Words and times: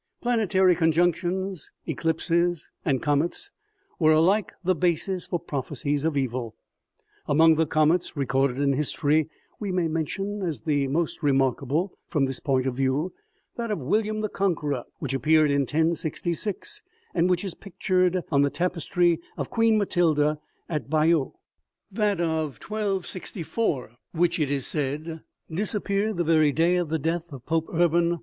Planetary 0.19 0.75
conjunctions, 0.75 1.69
eclipses 1.85 2.71
and 2.83 3.03
comets 3.03 3.51
were 3.99 4.11
alike 4.13 4.51
the 4.63 4.73
basis 4.73 5.27
for 5.27 5.39
prophecies 5.39 6.05
of 6.05 6.17
evil. 6.17 6.55
Among 7.27 7.53
the 7.53 7.67
comets 7.67 8.17
re 8.17 8.25
corded 8.25 8.57
in 8.57 8.73
history 8.73 9.29
we 9.59 9.71
may 9.71 9.87
mention, 9.87 10.41
as 10.41 10.61
the 10.61 10.87
most 10.87 11.21
remarkable 11.21 11.93
from 12.07 12.25
this 12.25 12.39
point 12.39 12.65
of 12.65 12.73
view, 12.73 13.13
that 13.57 13.69
of 13.69 13.77
William 13.77 14.21
the 14.21 14.27
Conqueror, 14.27 14.85
which 14.97 15.13
appeared 15.13 15.51
in 15.51 15.67
1066, 15.71 16.81
and 17.13 17.29
which 17.29 17.43
is 17.45 17.53
pictured 17.53 18.23
on 18.31 18.41
the 18.41 18.49
tapestry 18.49 19.19
of 19.37 19.51
Queen 19.51 19.77
Matilda, 19.77 20.39
at 20.67 20.89
Bayeux; 20.89 21.35
that 21.91 22.19
of 22.19 22.55
1264, 22.57 23.91
which, 24.13 24.39
OMEGA. 24.39 24.41
149 24.41 24.41
it 24.41 24.51
is 24.51 24.65
said, 24.65 25.21
disappeared 25.55 26.17
the 26.17 26.23
very 26.23 26.51
day 26.51 26.77
of 26.77 26.89
the 26.89 26.97
death 26.97 27.31
of 27.31 27.45
Pope 27.45 27.67
Urban 27.71 28.13
iv. 28.13 28.19